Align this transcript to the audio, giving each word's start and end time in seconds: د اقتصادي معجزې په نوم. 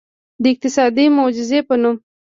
د 0.41 0.43
اقتصادي 0.53 1.05
معجزې 1.17 1.59
په 1.67 1.75
نوم. 1.81 1.95